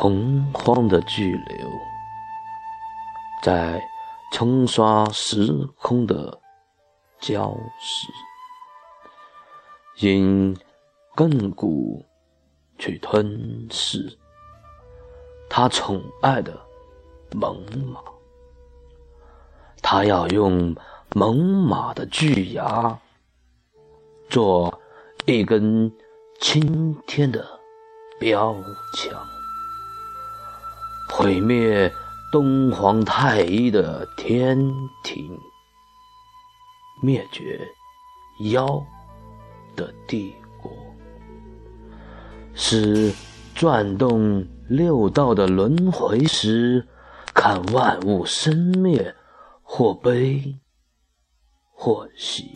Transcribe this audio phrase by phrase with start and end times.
[0.00, 1.70] 洪荒的巨流，
[3.42, 3.78] 在
[4.32, 6.40] 冲刷时空的
[7.20, 8.08] 礁石，
[9.98, 10.56] 因
[11.14, 12.02] 亘古
[12.78, 14.18] 去吞噬
[15.50, 16.58] 他宠爱的
[17.32, 18.02] 猛犸。
[19.82, 20.74] 他要用
[21.14, 22.98] 猛犸的巨牙
[24.30, 24.80] 做
[25.26, 25.92] 一根
[26.40, 27.46] 青天的
[28.18, 28.54] 标
[28.96, 29.12] 枪。
[31.12, 31.92] 毁灭
[32.32, 34.56] 东皇太一的天
[35.04, 35.38] 庭，
[37.02, 37.60] 灭绝
[38.52, 38.82] 妖
[39.76, 40.72] 的帝国，
[42.54, 43.12] 使
[43.54, 46.88] 转动六道的轮回时，
[47.34, 49.14] 看万物生灭，
[49.62, 50.56] 或悲
[51.70, 52.54] 或喜，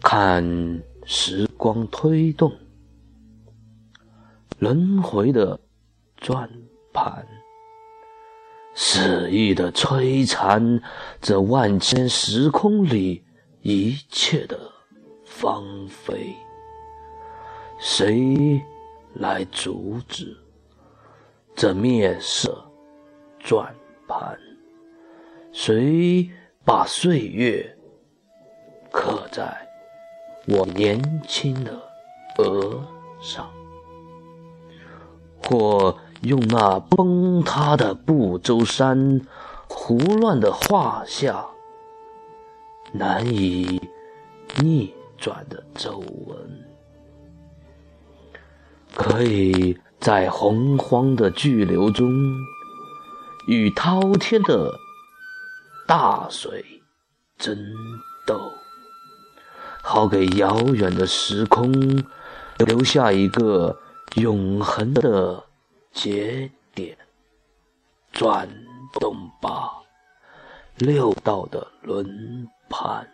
[0.00, 0.44] 看
[1.04, 2.52] 时光推动。
[4.62, 5.58] 轮回的
[6.18, 6.48] 转
[6.92, 7.26] 盘，
[8.76, 10.80] 肆意的摧残
[11.20, 13.24] 这万千时空里
[13.62, 14.56] 一切的
[15.24, 16.32] 芳菲。
[17.80, 18.62] 谁
[19.14, 20.32] 来阻止
[21.56, 22.64] 这灭色
[23.40, 23.74] 转
[24.06, 24.38] 盘？
[25.50, 26.30] 谁
[26.64, 27.76] 把岁月
[28.92, 29.68] 刻在
[30.46, 31.72] 我年轻的
[32.38, 32.80] 额
[33.20, 33.52] 上？
[35.44, 39.20] 或用那崩塌的不周山，
[39.68, 41.44] 胡乱的画下
[42.92, 43.80] 难以
[44.60, 46.36] 逆转的皱纹，
[48.94, 52.12] 可以在洪荒的巨流中，
[53.48, 54.72] 与滔天的
[55.86, 56.64] 大水
[57.36, 57.56] 争
[58.26, 58.40] 斗，
[59.82, 61.72] 好给遥远的时空
[62.58, 63.76] 留下一个。
[64.16, 65.42] 永恒的
[65.90, 66.96] 节点，
[68.12, 68.46] 转
[69.00, 69.72] 动吧，
[70.76, 73.08] 六道的轮盘，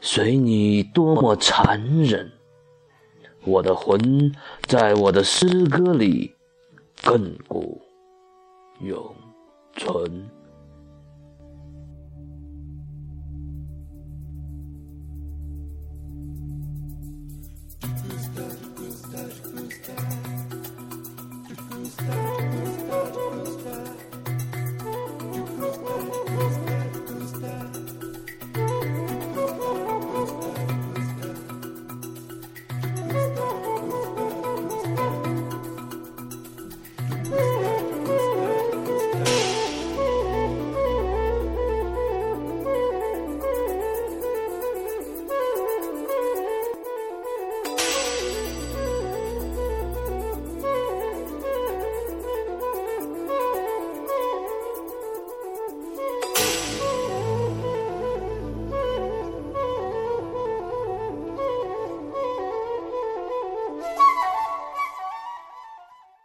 [0.00, 2.30] 随你多么残忍，
[3.44, 4.30] 我的魂
[4.62, 6.34] 在我的诗歌里
[7.02, 7.80] 亘古
[8.80, 9.14] 永
[9.74, 10.37] 存。